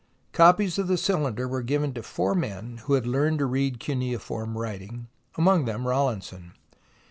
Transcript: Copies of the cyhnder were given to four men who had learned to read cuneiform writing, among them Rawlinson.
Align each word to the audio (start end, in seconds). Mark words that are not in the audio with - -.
Copies 0.33 0.79
of 0.79 0.87
the 0.87 0.95
cyhnder 0.95 1.47
were 1.47 1.61
given 1.61 1.93
to 1.93 2.01
four 2.01 2.33
men 2.33 2.77
who 2.85 2.93
had 2.93 3.05
learned 3.05 3.37
to 3.37 3.45
read 3.45 3.79
cuneiform 3.79 4.57
writing, 4.57 5.09
among 5.37 5.65
them 5.65 5.85
Rawlinson. 5.87 6.53